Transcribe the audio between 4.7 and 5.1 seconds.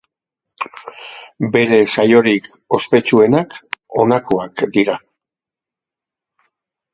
dira.